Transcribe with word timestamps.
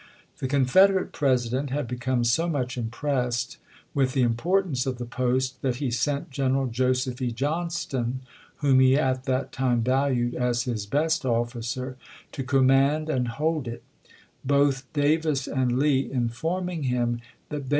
The 0.39 0.47
Confederate 0.47 1.11
President 1.11 1.69
had 1.69 1.87
become 1.87 2.23
so 2.23 2.49
much 2.49 2.75
impressed 2.75 3.59
with 3.93 4.13
the 4.13 4.23
importance 4.23 4.87
of 4.87 4.97
the 4.97 5.05
post 5.05 5.61
that 5.61 5.75
he 5.75 5.91
sent 5.91 6.31
General 6.31 6.65
Joseph 6.65 7.21
E. 7.21 7.31
Johnston, 7.31 8.21
whom 8.55 8.79
he 8.79 8.97
at 8.97 9.25
that 9.25 9.51
time 9.51 9.83
valued 9.83 10.33
as 10.33 10.63
his 10.63 10.87
best 10.87 11.23
officer, 11.23 11.97
to 12.31 12.41
command 12.41 13.11
and 13.11 13.27
hold 13.27 13.67
it; 13.67 13.83
both 14.43 14.91
Davis 14.93 15.45
and 15.47 15.77
Lee 15.77 16.11
informing 16.11 16.81
him" 16.85 17.17
that 17.19 17.19
they 17.19 17.19
318 17.19 17.19
ABRAHAM 17.19 17.19
LINCOLN 17.19 17.59
ch. 17.59 17.59
XVIII. 17.59 17.69